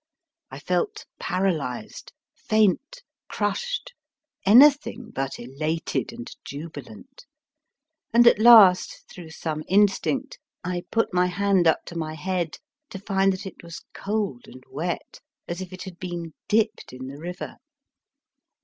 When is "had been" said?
15.83-16.33